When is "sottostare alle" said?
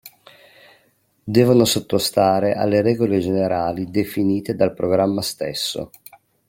1.63-2.81